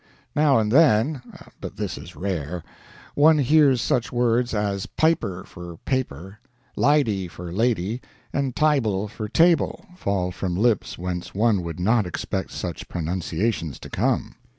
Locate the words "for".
5.43-5.77, 7.27-7.51, 9.07-9.29